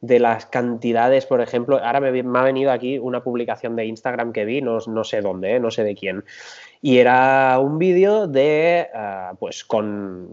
de 0.00 0.18
las 0.18 0.46
cantidades, 0.46 1.26
por 1.26 1.42
ejemplo, 1.42 1.78
ahora 1.84 2.00
me, 2.00 2.08
ha 2.08 2.42
venido 2.42 2.72
aquí 2.72 2.98
una 2.98 3.22
publicación 3.22 3.76
de 3.76 3.84
Instagram 3.84 4.32
que 4.32 4.46
vi, 4.46 4.62
no, 4.62 4.78
no 4.86 5.04
sé 5.04 5.20
dónde, 5.20 5.56
¿eh? 5.56 5.60
no 5.60 5.70
sé 5.70 5.84
de 5.84 5.94
quién, 5.94 6.24
y 6.82 6.98
era 6.98 7.58
un 7.58 7.78
vídeo 7.78 8.26
de, 8.26 8.88
ah, 8.94 9.34
pues 9.38 9.64
con, 9.64 10.32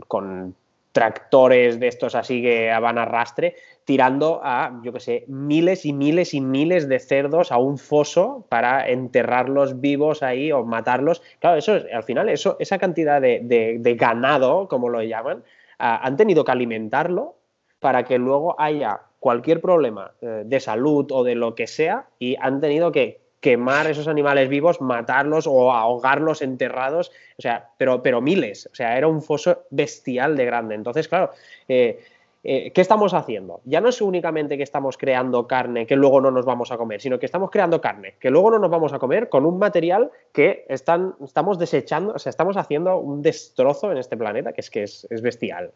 tractores 0.91 1.79
de 1.79 1.89
estos 1.89 2.15
así 2.15 2.41
que 2.41 2.71
van 2.81 2.97
a 2.97 3.05
rastre, 3.05 3.55
tirando 3.85 4.41
a, 4.43 4.81
yo 4.83 4.91
qué 4.93 4.99
sé, 4.99 5.25
miles 5.27 5.85
y 5.85 5.93
miles 5.93 6.33
y 6.33 6.41
miles 6.41 6.89
de 6.89 6.97
cerdos 6.97 7.51
a 7.51 7.57
un 7.59 7.77
foso 7.77 8.47
para 8.49 8.89
enterrarlos 8.89 9.79
vivos 9.79 10.23
ahí 10.23 10.51
o 10.51 10.65
matarlos. 10.65 11.21
Claro, 11.39 11.57
eso 11.57 11.77
al 11.93 12.01
final, 12.01 12.29
eso, 12.29 12.57
esa 12.59 12.79
cantidad 12.79 13.21
de, 13.21 13.95
ganado, 13.95 14.67
como 14.67 14.89
lo 14.89 15.03
llaman, 15.03 15.43
ah, 15.77 15.99
han 16.03 16.17
tenido 16.17 16.43
que 16.43 16.51
alimentarlo 16.51 17.35
para 17.79 18.03
que 18.03 18.17
luego 18.17 18.59
haya 18.59 19.01
cualquier 19.19 19.61
problema 19.61 20.13
eh, 20.21 20.43
de 20.45 20.59
salud 20.59 21.11
o 21.11 21.23
de 21.23 21.35
lo 21.35 21.53
que 21.53 21.67
sea 21.67 22.07
y 22.17 22.35
han 22.39 22.59
tenido 22.59 22.91
que 22.91 23.26
quemar 23.39 23.87
esos 23.87 24.07
animales 24.07 24.49
vivos, 24.49 24.81
matarlos 24.81 25.47
o 25.47 25.71
ahogarlos 25.71 26.41
enterrados, 26.41 27.11
o 27.37 27.41
sea, 27.41 27.69
pero, 27.77 28.01
pero 28.01 28.21
miles, 28.21 28.67
o 28.71 28.75
sea, 28.75 28.97
era 28.97 29.07
un 29.07 29.21
foso 29.21 29.63
bestial 29.69 30.35
de 30.35 30.45
grande. 30.45 30.75
Entonces, 30.75 31.07
claro, 31.07 31.31
eh, 31.67 32.03
eh, 32.43 32.71
¿qué 32.71 32.81
estamos 32.81 33.13
haciendo? 33.13 33.61
Ya 33.65 33.81
no 33.81 33.89
es 33.89 34.01
únicamente 34.01 34.57
que 34.57 34.63
estamos 34.63 34.97
creando 34.97 35.47
carne 35.47 35.85
que 35.85 35.95
luego 35.95 36.21
no 36.21 36.31
nos 36.31 36.45
vamos 36.45 36.71
a 36.71 36.77
comer, 36.77 37.01
sino 37.01 37.19
que 37.19 37.25
estamos 37.25 37.51
creando 37.51 37.81
carne 37.81 38.15
que 38.19 38.29
luego 38.29 38.51
no 38.51 38.59
nos 38.59 38.69
vamos 38.69 38.93
a 38.93 38.99
comer 38.99 39.29
con 39.29 39.45
un 39.45 39.59
material 39.59 40.11
que 40.31 40.65
están, 40.69 41.15
estamos 41.23 41.59
desechando, 41.59 42.13
o 42.13 42.19
sea, 42.19 42.29
estamos 42.29 42.57
haciendo 42.57 42.97
un 42.97 43.21
destrozo 43.21 43.91
en 43.91 43.97
este 43.97 44.17
planeta 44.17 44.53
que 44.53 44.61
es 44.61 44.69
que 44.69 44.83
es 44.83 45.21
bestial. 45.21 45.71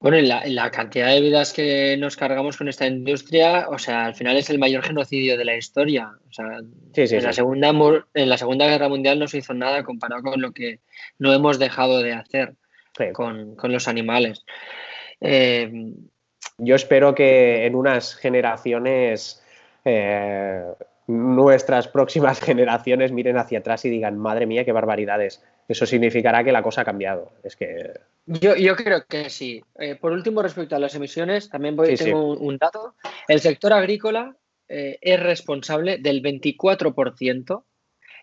Bueno, 0.00 0.16
la, 0.18 0.70
cantidad 0.70 1.08
de 1.08 1.20
vidas 1.20 1.52
que 1.52 1.94
nos 1.98 2.16
cargamos 2.16 2.56
con 2.56 2.68
esta 2.68 2.86
industria, 2.86 3.66
o 3.68 3.78
sea, 3.78 4.06
al 4.06 4.14
final 4.14 4.38
es 4.38 4.48
el 4.48 4.58
mayor 4.58 4.82
genocidio 4.82 5.36
de 5.36 5.44
la 5.44 5.56
historia. 5.56 6.10
O 6.26 6.32
sea, 6.32 6.46
en, 6.56 7.22
La 7.22 7.34
segunda, 7.34 7.68
en 8.14 8.28
la 8.30 8.38
Segunda 8.38 8.66
Guerra 8.66 8.88
Mundial 8.88 9.18
no 9.18 9.28
se 9.28 9.38
hizo 9.38 9.52
nada 9.52 9.84
comparado 9.84 10.22
con 10.22 10.40
lo 10.40 10.52
que 10.52 10.80
no 11.18 11.34
hemos 11.34 11.58
dejado 11.58 12.00
de 12.02 12.14
hacer 12.14 12.54
con, 13.12 13.56
los 13.62 13.88
animales. 13.88 14.46
Eh, 15.20 15.70
Yo 16.56 16.74
espero 16.74 17.14
que 17.14 17.66
en 17.66 17.74
unas 17.74 18.14
generaciones 18.14 19.42
eh, 19.84 20.62
nuestras 21.06 21.88
próximas 21.88 22.40
generaciones 22.44 23.12
miren 23.12 23.36
hacia 23.36 23.58
atrás 23.58 23.84
y 23.84 23.90
digan, 23.90 24.16
madre 24.16 24.46
mía, 24.46 24.64
qué 24.64 24.72
barbaridades. 24.72 25.42
Eso 25.70 25.86
significará 25.86 26.42
que 26.42 26.50
la 26.50 26.64
cosa 26.64 26.80
ha 26.80 26.84
cambiado. 26.84 27.30
Es 27.44 27.54
que. 27.54 27.92
Yo, 28.26 28.74
creo 28.74 29.06
que 29.06 29.30
sí. 29.30 29.62
Eh, 29.78 29.94
por 29.94 30.10
último, 30.10 30.42
respecto 30.42 30.74
a 30.74 30.80
las 30.80 30.96
emisiones, 30.96 31.48
también 31.48 31.76
voy, 31.76 31.94
tengo 31.94 32.32
Un, 32.32 32.58
dato. 32.58 32.96
El 33.28 33.38
sector 33.38 33.72
agrícola 33.72 34.36
eh, 34.68 34.98
es 35.00 35.20
responsable 35.20 35.98
del 35.98 36.24
24% 36.24 37.62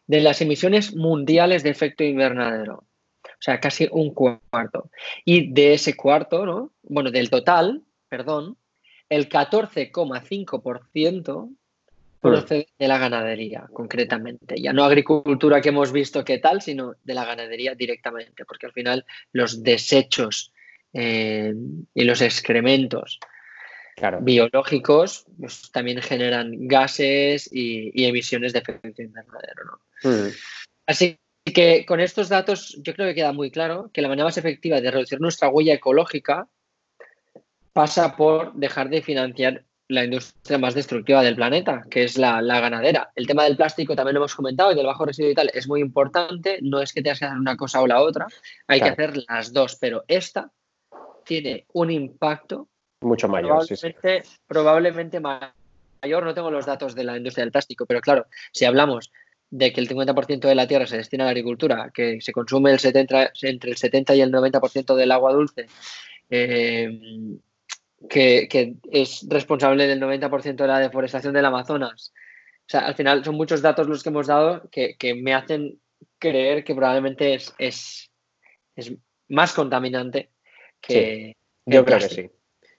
de 0.08 0.20
las 0.20 0.42
emisiones 0.42 0.94
mundiales 0.94 1.63
de 1.63 1.70
efecto 1.70 2.04
invernadero. 2.04 2.84
O 3.24 3.39
sea, 3.39 3.62
casi 3.62 3.88
un 3.92 4.13
cuarto. 4.13 4.92
Y 5.24 5.54
de 5.54 5.75
ese 5.75 5.96
cuarto, 5.96 6.46
¿no? 6.46 6.74
Bueno, 6.84 7.12
del 7.12 7.30
total, 7.30 7.86
perdón, 8.10 8.58
el 9.08 9.30
14,5% 9.30 11.56
procede 12.20 12.68
de 12.78 12.88
la 12.88 12.98
ganadería, 12.98 13.68
concretamente. 13.72 14.60
Ya 14.60 14.74
no 14.74 14.84
agricultura 14.84 15.62
que 15.62 15.70
hemos 15.70 15.92
visto 15.92 16.24
qué 16.24 16.40
tal, 16.40 16.62
sino 16.62 16.96
de 17.04 17.14
la 17.14 17.26
ganadería 17.26 17.76
directamente, 17.76 18.46
porque 18.46 18.66
al 18.66 18.74
final 18.74 19.06
los 19.34 19.64
desechos 19.64 20.52
eh, 20.94 21.54
y 21.94 22.04
los 22.04 22.22
excrementos 22.22 23.20
biológicos 24.22 25.26
pues, 25.40 25.72
también 25.72 26.02
generan 26.02 26.68
gases 26.68 27.50
y, 27.52 28.06
emisiones 28.06 28.54
de 28.54 28.60
efecto 28.60 29.02
invernadero. 29.02 29.82
Mm. 30.04 30.30
Así 30.86 31.18
que 31.46 31.86
con 31.86 32.00
estos 32.00 32.30
datos 32.30 32.78
yo 32.84 32.94
creo 32.94 33.08
que 33.08 33.16
queda 33.16 33.34
muy 33.34 33.52
claro 33.52 33.90
que 33.94 34.02
la 34.02 34.08
manera 34.08 34.26
más 34.26 34.38
efectiva 34.38 34.82
de 34.82 34.92
reducir 34.92 35.20
nuestra 35.20 35.50
huella 35.50 35.74
ecológica 35.74 36.48
pasa 37.74 38.16
por 38.16 38.54
dejar 38.54 38.90
de 38.90 39.02
financiar 39.02 39.64
la 39.89 40.03
industria 40.03 40.58
más 40.58 40.74
destructiva 40.74 41.24
del 41.24 41.36
planeta, 41.36 41.84
que 41.89 42.03
es 42.03 42.17
la, 42.17 42.41
ganadera. 42.41 43.12
El 43.15 43.25
tema 43.25 43.46
del 43.46 43.56
plástico 43.56 43.96
también 43.96 44.15
lo 44.15 44.20
hemos 44.22 44.36
comentado 44.36 44.72
y 44.72 44.75
del 44.75 44.86
bajo 44.86 45.06
residuo 45.06 45.32
y 45.32 45.36
tal 45.36 45.50
es 45.53 45.67
muy 45.67 45.82
importante. 45.82 46.60
No 46.62 46.82
es 46.82 46.91
que 46.91 47.01
tengas 47.01 47.20
que 47.20 47.25
hacer 47.25 47.38
una 47.38 47.56
cosa 47.56 47.82
o 47.82 47.88
la 47.88 48.01
otra, 48.01 48.27
hay 48.67 48.82
que 48.82 48.89
hacer 48.89 49.13
las 49.29 49.53
dos, 49.53 49.77
pero 49.79 50.03
esta 50.08 50.51
tiene 51.25 51.65
un 51.74 51.91
impacto 51.91 52.67
mucho 53.01 53.27
mayor. 53.27 53.65
Probablemente, 53.67 54.24
probablemente 54.48 55.20
mayor. 55.20 56.24
No 56.24 56.34
tengo 56.34 56.51
los 56.51 56.65
datos 56.65 56.96
de 56.96 57.03
la 57.03 57.17
industria 57.17 57.46
del 57.46 57.51
plástico, 57.51 57.86
pero 57.86 58.01
claro, 58.01 58.27
si 58.51 58.65
hablamos 58.65 59.12
de 59.50 59.72
que 59.72 59.79
el 59.79 59.88
50% 59.88 60.48
de 60.48 60.56
la 60.56 60.67
tierra 60.67 60.88
se 60.88 60.98
destina 60.98 61.24
a 61.24 61.27
la 61.27 61.32
agricultura, 61.32 61.91
que 61.94 62.20
se 62.22 62.34
consume 62.34 62.72
el 62.72 62.79
70, 62.79 63.32
entre 63.44 63.72
el 63.72 63.77
70 63.77 64.15
y 64.15 64.22
el 64.22 64.32
90% 64.32 64.96
del 64.96 65.12
agua 65.12 65.34
dulce, 65.34 65.67
eh, 66.29 66.89
que, 68.10 68.75
es 68.92 69.25
responsable 69.30 69.88
del 69.88 70.01
90% 70.01 70.56
de 70.56 70.68
la 70.68 70.80
deforestación 70.80 71.34
del 71.34 71.46
Amazonas. 71.46 72.13
O 72.62 72.70
sea, 72.70 72.82
al 72.82 72.96
final 72.96 73.24
son 73.24 73.36
muchos 73.36 73.62
datos 73.62 73.88
los 73.88 74.04
que 74.04 74.10
hemos 74.10 74.27
dado 74.27 74.70
que, 74.70 75.16
me 75.16 75.34
hacen 75.34 75.80
creer 76.20 76.63
que 76.63 76.75
probablemente 76.75 77.34
es, 77.34 77.54
es, 77.58 78.10
más 79.30 79.54
contaminante 79.54 80.30
que... 80.80 81.36
yo 81.66 81.84
creo 81.84 82.00
que 82.00 82.10
sí. 82.10 82.30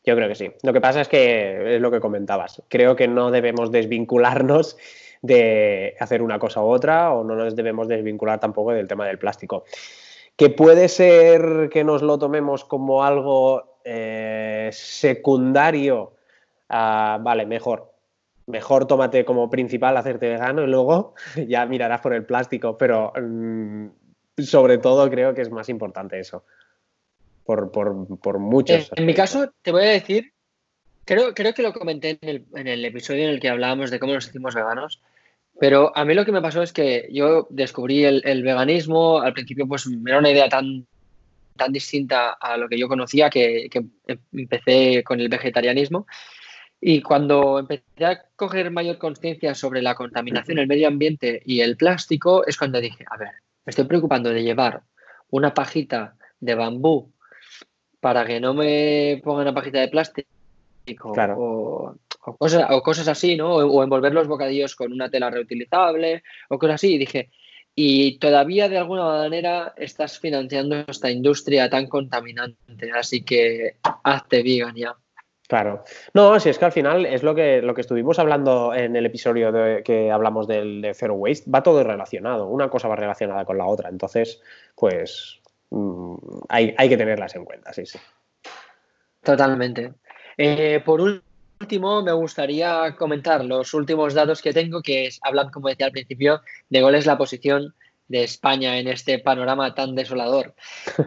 Yo 0.04 0.16
creo 0.16 0.28
que 0.28 0.34
sí. 0.34 0.50
Lo 0.62 0.72
que 0.72 0.80
pasa 0.80 1.02
es 1.02 1.08
que 1.08 1.76
es 1.76 1.82
lo 1.82 1.90
que 1.90 2.00
comentabas. 2.00 2.62
Creo 2.68 2.96
que 2.96 3.08
no 3.08 3.30
debemos 3.30 3.70
desvincularnos 3.70 4.78
de 5.20 5.96
hacer 6.00 6.22
una 6.22 6.38
cosa 6.38 6.62
u 6.62 6.68
otra 6.68 7.12
o 7.12 7.24
no 7.24 7.34
nos 7.34 7.56
debemos 7.56 7.88
desvincular 7.88 8.40
tampoco 8.40 8.72
del 8.72 8.88
tema 8.88 9.06
del 9.06 9.18
plástico. 9.18 9.64
Que 10.36 10.48
puede 10.48 10.88
ser 10.88 11.68
que 11.70 11.84
nos 11.84 12.02
lo 12.02 12.18
tomemos 12.18 12.64
como 12.64 13.04
algo 13.04 13.77
eh, 13.90 14.68
secundario, 14.72 16.12
vale, 16.68 17.46
mejor. 17.46 17.94
Mejor 18.46 18.86
tómate 18.86 19.24
como 19.24 19.48
principal 19.48 19.96
hacerte 19.96 20.28
vegano 20.28 20.62
y 20.62 20.66
luego 20.66 21.14
ya 21.48 21.64
mirarás 21.64 22.00
por 22.02 22.12
el 22.12 22.24
plástico, 22.24 22.76
pero 22.76 23.12
mm, 23.18 23.86
sobre 24.42 24.76
todo 24.78 25.08
creo 25.08 25.34
que 25.34 25.40
es 25.40 25.50
más 25.50 25.70
importante 25.70 26.20
eso. 26.20 26.44
Por, 27.44 27.70
por, 27.70 28.38
muchos. 28.38 28.90
En, 28.94 29.06
mi 29.06 29.14
caso, 29.14 29.50
te 29.62 29.72
voy 29.72 29.84
a 29.84 29.90
decir, 29.90 30.34
creo, 31.06 31.32
creo 31.32 31.54
que 31.54 31.62
lo 31.62 31.72
comenté 31.72 32.18
en 32.20 32.28
el, 32.28 32.44
en 32.56 32.66
el 32.66 32.84
episodio 32.84 33.24
en 33.24 33.30
el 33.30 33.40
que 33.40 33.48
hablábamos 33.48 33.90
de 33.90 33.98
cómo 33.98 34.12
nos 34.12 34.28
hicimos 34.28 34.54
veganos. 34.54 35.00
Pero 35.58 35.96
a 35.96 36.04
mí 36.04 36.12
lo 36.12 36.26
que 36.26 36.32
me 36.32 36.42
pasó 36.42 36.62
es 36.62 36.74
que 36.74 37.08
yo 37.10 37.46
descubrí 37.48 38.04
el, 38.04 38.20
el, 38.26 38.42
veganismo, 38.42 39.22
al 39.22 39.32
principio 39.32 39.66
pues 39.66 39.86
me 39.86 40.10
era 40.10 40.18
una 40.18 40.30
idea 40.30 40.50
tan 40.50 40.86
tan 41.58 41.72
distinta 41.72 42.30
a 42.32 42.56
lo 42.56 42.68
que 42.68 42.78
yo 42.78 42.88
conocía 42.88 43.28
que, 43.28 43.68
empecé 44.32 45.04
con 45.04 45.20
el 45.20 45.28
vegetarianismo. 45.28 46.06
Y 46.80 47.02
cuando 47.02 47.58
empecé 47.58 48.06
a 48.06 48.22
coger 48.34 48.70
mayor 48.70 48.96
conciencia 48.96 49.54
sobre 49.54 49.82
la 49.82 49.94
contaminación, 49.94 50.58
el 50.58 50.66
medio 50.66 50.88
ambiente 50.88 51.42
y 51.44 51.60
el 51.60 51.76
plástico, 51.76 52.46
es 52.46 52.56
cuando 52.56 52.80
dije, 52.80 53.04
a 53.10 53.18
ver, 53.18 53.32
me 53.66 53.70
estoy 53.70 53.84
preocupando 53.84 54.30
de 54.30 54.42
llevar 54.42 54.82
una 55.28 55.52
pajita 55.52 56.16
de 56.40 56.54
bambú 56.54 57.12
para 58.00 58.24
que 58.24 58.40
no 58.40 58.54
me 58.54 59.20
ponga 59.22 59.42
una 59.42 59.54
pajita 59.54 59.80
de 59.80 59.88
plástico. 59.88 60.32
O, 61.36 61.94
o 62.24 62.36
cosas, 62.36 62.66
o 62.70 62.82
cosas 62.82 63.08
así, 63.08 63.36
¿no? 63.36 63.56
O, 63.56 63.82
envolver 63.82 64.12
los 64.12 64.28
bocadillos 64.28 64.74
con 64.74 64.92
una 64.92 65.10
tela 65.10 65.30
reutilizable 65.30 66.22
o 66.48 66.58
cosas 66.58 66.76
así. 66.76 66.94
Y 66.94 66.98
dije, 66.98 67.30
y 67.80 68.18
todavía 68.18 68.68
de 68.68 68.76
alguna 68.76 69.04
manera 69.04 69.72
estás 69.76 70.18
financiando 70.18 70.82
esta 70.88 71.12
industria 71.12 71.70
tan 71.70 71.86
contaminante, 71.86 72.90
así 72.92 73.22
que 73.22 73.76
hazte 74.02 74.42
vegan 74.42 74.74
ya. 74.74 74.96
Claro. 75.46 75.84
No, 76.12 76.40
si 76.40 76.48
es 76.48 76.58
que 76.58 76.64
al 76.64 76.72
final 76.72 77.06
es 77.06 77.22
lo 77.22 77.36
que, 77.36 77.62
lo 77.62 77.74
que 77.74 77.82
estuvimos 77.82 78.18
hablando 78.18 78.74
en 78.74 78.96
el 78.96 79.06
episodio 79.06 79.52
de, 79.52 79.84
que 79.84 80.10
hablamos 80.10 80.48
del 80.48 80.82
de 80.82 80.92
Zero 80.92 81.14
Waste, 81.14 81.48
va 81.48 81.62
todo 81.62 81.84
relacionado, 81.84 82.48
una 82.48 82.68
cosa 82.68 82.88
va 82.88 82.96
relacionada 82.96 83.44
con 83.44 83.58
la 83.58 83.66
otra, 83.66 83.90
entonces, 83.90 84.42
pues 84.74 85.40
mm, 85.70 86.16
hay, 86.48 86.74
hay, 86.76 86.88
que 86.88 86.96
tenerlas 86.96 87.36
en 87.36 87.44
cuenta, 87.44 87.72
sí, 87.72 87.86
sí. 87.86 88.00
Totalmente. 89.22 89.92
Eh, 90.36 90.82
por 90.84 91.00
último, 91.60 92.02
me 92.02 92.12
gustaría 92.12 92.94
comentar 92.96 93.44
los 93.44 93.74
últimos 93.74 94.14
datos 94.14 94.42
que 94.42 94.52
tengo, 94.52 94.82
que 94.82 95.10
hablan, 95.22 95.50
como 95.50 95.68
decía 95.68 95.86
al 95.86 95.92
principio, 95.92 96.40
de 96.68 96.80
cuál 96.80 96.94
es 96.94 97.06
la 97.06 97.18
posición 97.18 97.74
de 98.08 98.24
España 98.24 98.78
en 98.78 98.88
este 98.88 99.18
panorama 99.18 99.74
tan 99.74 99.94
desolador. 99.94 100.54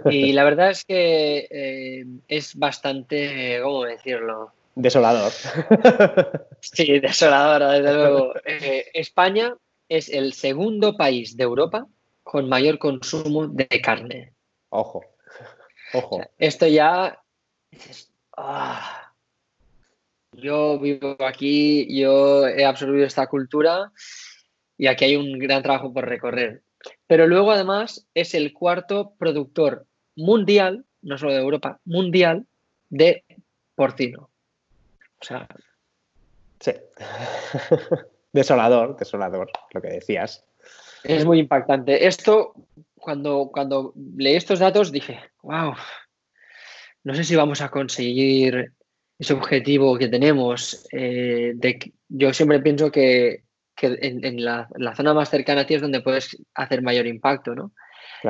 Y 0.05 0.31
la 0.33 0.43
verdad 0.43 0.69
es 0.69 0.85
que 0.85 1.47
eh, 1.49 2.05
es 2.27 2.55
bastante, 2.55 3.59
¿cómo 3.63 3.83
decirlo? 3.83 4.53
Desolador. 4.75 5.31
Sí, 6.63 6.99
desolador, 6.99 7.71
desde 7.71 7.93
luego. 7.95 8.33
Eh, 8.45 8.85
España 8.93 9.55
es 9.89 10.09
el 10.09 10.33
segundo 10.33 10.95
país 10.95 11.35
de 11.35 11.43
Europa 11.43 11.87
con 12.21 12.47
mayor 12.47 12.77
consumo 12.77 13.47
de 13.47 13.67
carne. 13.81 14.35
Ojo, 14.69 15.03
ojo. 15.91 16.21
esto 16.37 16.67
ya... 16.67 17.19
Ah, 18.37 19.00
yo 20.33 20.79
vivo 20.79 21.17
aquí, 21.19 21.87
yo 21.97 22.47
he 22.47 22.65
absorbido 22.65 23.05
esta 23.05 23.27
cultura 23.27 23.91
y 24.77 24.87
aquí 24.87 25.05
hay 25.05 25.15
un 25.15 25.37
gran 25.37 25.61
trabajo 25.61 25.93
por 25.93 26.07
recorrer. 26.07 26.63
Pero 27.07 27.27
luego 27.27 27.51
además 27.51 28.07
es 28.13 28.33
el 28.33 28.53
cuarto 28.53 29.13
productor 29.17 29.85
mundial, 30.15 30.85
no 31.01 31.17
solo 31.17 31.33
de 31.33 31.39
Europa, 31.39 31.79
mundial 31.85 32.47
de 32.89 33.23
porcino. 33.75 34.29
O 35.19 35.25
sea. 35.25 35.47
Sí. 36.59 36.71
desolador, 38.33 38.97
desolador, 38.97 39.51
lo 39.73 39.81
que 39.81 39.89
decías. 39.89 40.43
Es 41.03 41.25
muy 41.25 41.39
impactante. 41.39 42.07
Esto, 42.07 42.53
cuando, 42.95 43.49
cuando 43.51 43.93
leí 44.17 44.35
estos 44.35 44.59
datos, 44.59 44.91
dije, 44.91 45.19
wow, 45.41 45.73
no 47.03 47.15
sé 47.15 47.23
si 47.23 47.35
vamos 47.35 47.61
a 47.61 47.69
conseguir 47.69 48.73
ese 49.21 49.33
objetivo 49.33 49.97
que 49.97 50.07
tenemos. 50.07 50.87
Eh, 50.91 51.53
de, 51.55 51.93
yo 52.09 52.33
siempre 52.33 52.59
pienso 52.59 52.91
que 52.91 53.43
que 53.75 53.97
en, 54.01 54.43
la, 54.43 54.67
zona 54.95 55.13
más 55.13 55.29
cercana 55.29 55.61
a 55.61 55.65
ti 55.65 55.73
es 55.73 55.81
donde 55.81 56.01
puedes 56.01 56.37
hacer 56.53 56.81
mayor 56.81 57.07
impacto, 57.07 57.55
¿no? 57.55 57.71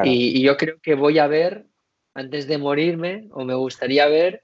Y, 0.04 0.42
yo 0.42 0.56
creo 0.56 0.80
que 0.82 0.96
voy 0.96 1.20
a 1.20 1.28
ver, 1.28 1.66
antes 2.14 2.48
de 2.48 2.58
morirme, 2.58 3.28
o 3.32 3.44
me 3.44 3.56
gustaría 3.56 4.08
ver 4.08 4.44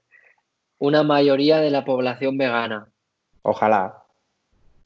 una 0.76 1.02
mayoría 1.02 1.60
de 1.60 1.70
la 1.70 1.84
población 1.84 2.36
vegana. 2.36 2.88
Ojalá. 3.42 4.04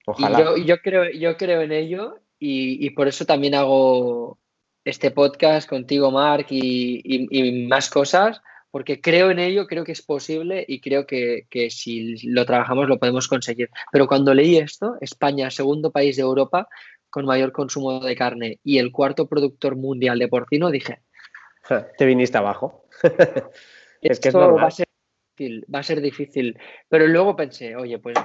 Ojalá. 0.07 0.57
yo, 0.65 0.79
creo, 0.79 1.11
yo 1.11 1.37
creo 1.37 1.63
en 1.63 1.73
ello 1.73 2.21
y, 2.39 2.89
por 2.91 3.09
eso 3.09 3.25
también 3.25 3.57
hago 3.57 4.39
este 4.85 5.11
podcast 5.11 5.69
contigo, 5.69 6.13
Mark, 6.13 6.47
y 6.51 7.67
más 7.69 7.91
cosas, 7.91 8.41
porque 8.73 9.03
creo 9.03 9.31
en 9.31 9.39
ello, 9.39 9.67
creo 9.67 9.85
que 9.85 9.93
es 9.93 10.01
posible 10.01 10.65
y 10.67 10.81
creo 10.81 11.07
que, 11.07 11.47
si 11.71 12.27
lo 12.27 12.47
trabajamos 12.47 12.89
lo 12.89 12.99
podemos 12.99 13.29
conseguir. 13.29 13.69
Pero 13.93 14.09
cuando 14.09 14.33
leí 14.33 14.57
esto, 14.57 14.97
España, 15.03 15.51
segundo 15.51 15.93
país 15.93 16.17
de 16.17 16.23
Europa 16.23 16.69
con 17.11 17.27
mayor 17.27 17.53
consumo 17.53 18.01
de 18.01 18.17
carne 18.17 18.61
y 18.65 18.79
el 18.79 18.91
cuarto 18.91 19.29
productor 19.29 19.77
mundial 19.77 20.19
de 20.19 20.29
porcino, 20.29 20.71
dije... 20.71 21.03
Te 21.99 22.07
viniste 22.07 22.39
abajo. 22.39 22.87
es 24.01 24.19
que 24.19 24.31
es 24.31 24.35
Va 24.35 24.67
a, 24.67 24.71
ser 24.71 24.89
difícil, 25.37 25.67
va 25.73 25.79
a 25.81 25.83
ser 25.83 26.01
difícil. 26.01 26.59
Pero 26.89 27.07
luego 27.07 27.37
pensé, 27.37 27.77
oye, 27.77 27.99
pues 27.99 28.17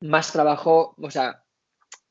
más 0.00 0.32
trabajo, 0.32 0.94
o 0.96 1.10
sea, 1.10 1.42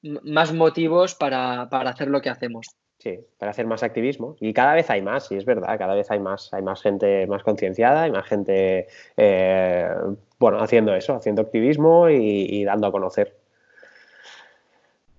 más 0.01 0.53
motivos 0.53 1.15
para, 1.15 1.69
para 1.69 1.91
hacer 1.91 2.09
lo 2.09 2.21
que 2.21 2.29
hacemos. 2.29 2.67
Sí, 3.01 3.19
para 3.39 3.49
hacer 3.49 3.65
más 3.65 3.81
activismo. 3.81 4.35
Y 4.39 4.53
cada 4.53 4.75
vez 4.75 4.91
hay 4.91 5.01
más, 5.01 5.31
y 5.31 5.35
es 5.35 5.43
verdad, 5.43 5.75
cada 5.79 5.95
vez 5.95 6.11
hay 6.11 6.19
más, 6.19 6.53
hay 6.53 6.61
más 6.61 6.83
gente 6.83 7.25
más 7.25 7.41
concienciada, 7.41 8.03
hay 8.03 8.11
más 8.11 8.27
gente, 8.27 8.85
eh, 9.17 9.89
bueno, 10.37 10.59
haciendo 10.59 10.93
eso, 10.93 11.15
haciendo 11.15 11.41
activismo 11.41 12.09
y, 12.11 12.63
dando 12.63 12.85
a 12.85 12.91
conocer. 12.91 13.40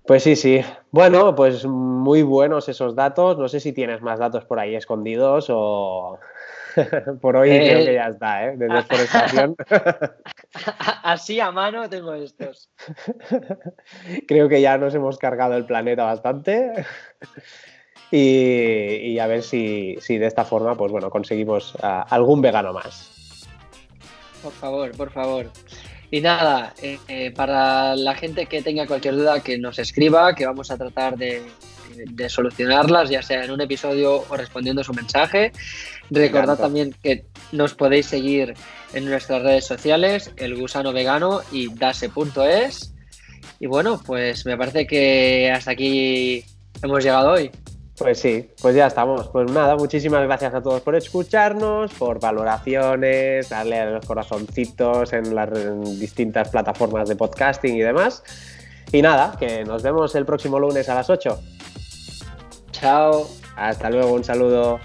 Pues 0.07 0.25
sí, 0.25 0.35
sí. 0.35 0.61
Bueno, 0.91 1.35
pues 1.35 1.65
muy 1.65 2.23
buenos 2.23 2.69
esos 2.69 2.97
datos. 2.97 3.39
No 3.39 3.49
sé 3.49 3.61
si 3.61 3.73
tienes 3.73 4.03
más 4.03 4.19
datos 4.19 4.45
por 4.45 4.59
ahí 4.59 4.75
escondidos 4.75 5.47
o 5.49 6.19
por 7.21 7.37
hoy 7.37 7.51
creo 7.51 7.85
que 7.85 7.95
ya 7.95 8.09
está, 8.09 8.47
¿eh? 8.47 8.57
De 8.57 8.67
deforestación. 8.67 9.57
Así 11.03 11.39
a 11.41 11.53
mano 11.53 11.89
tengo 11.89 12.15
estos. 12.15 12.71
creo 14.27 14.49
que 14.49 14.61
ya 14.61 14.77
nos 14.77 14.95
hemos 14.95 15.19
cargado 15.19 15.57
el 15.57 15.67
planeta 15.67 16.05
bastante. 16.05 16.85
Y, 18.11 19.19
a 19.19 19.27
ver 19.27 19.43
si, 19.43 19.97
de 19.97 20.27
esta 20.27 20.45
forma, 20.45 20.77
pues 20.77 20.93
bueno, 20.93 21.09
conseguimos 21.09 21.75
algún 21.81 22.43
vegano 22.43 22.75
más. 22.75 23.11
Por 24.43 24.53
favor, 24.53 24.91
por 24.95 25.11
favor. 25.11 25.47
Y 26.13 26.21
nada, 26.21 26.75
eh, 26.83 26.99
eh, 27.09 27.31
para 27.31 27.97
la 27.97 28.15
gente 28.15 28.45
que 28.45 28.61
tenga 28.61 28.87
cualquier 28.87 29.17
duda, 29.17 29.43
que 29.43 29.57
nos 29.57 29.79
escriba, 29.79 30.35
que 30.35 30.45
vamos 30.45 30.71
a 30.71 30.77
tratar 30.77 31.17
de, 31.17 31.43
solucionarlas, 32.29 33.09
ya 33.09 33.23
sea 33.23 33.43
en 33.43 33.51
un 33.51 33.63
episodio 33.63 34.23
o 34.29 34.37
respondiendo 34.37 34.85
su 34.85 34.93
mensaje. 34.93 35.53
Recordad 36.11 36.59
también 36.59 36.95
que 37.03 37.25
nos 37.53 37.73
podéis 37.75 38.07
seguir 38.07 38.53
en 38.93 39.07
nuestras 39.07 39.43
redes 39.43 39.65
sociales, 39.65 40.31
el 40.37 40.55
gusano 40.55 40.93
vegano 40.93 41.41
y 41.51 41.73
dase.es. 41.73 42.93
Y 43.59 43.67
bueno, 43.67 43.99
pues 44.05 44.45
me 44.45 44.59
parece 44.59 44.87
que 44.87 45.51
hasta 45.51 45.71
aquí 45.71 46.45
hemos 46.83 47.03
llegado 47.03 47.31
hoy. 47.31 47.51
Pues 47.99 48.19
sí, 48.19 48.51
pues 48.61 48.75
ya 48.75 48.87
estamos. 48.87 49.29
Pues 49.29 49.51
nada, 49.51 49.77
muchísimas 49.77 50.23
gracias 50.25 50.55
a 50.55 50.63
todos 50.63 50.81
por 50.81 50.95
escucharnos, 50.95 51.93
por 51.95 52.19
valoraciones, 52.19 53.51
darle 53.51 53.81
a 53.81 53.87
los 53.87 54.07
corazoncitos 54.07 55.13
en 55.13 55.35
las 55.35 55.51
distintas 56.01 56.49
plataformas 56.49 57.09
de 57.09 57.17
podcasting 57.17 57.77
y 57.77 57.81
demás. 57.81 58.25
Y 58.93 59.03
nada, 59.03 59.37
que 59.39 59.65
nos 59.65 59.83
vemos 59.83 60.15
el 60.15 60.25
próximo 60.25 60.59
lunes 60.59 60.89
a 60.89 60.95
las 60.95 61.11
8. 61.11 61.39
Chao. 62.73 63.29
Hasta 63.57 63.91
luego, 63.91 64.15
un 64.15 64.25
saludo. 64.25 64.81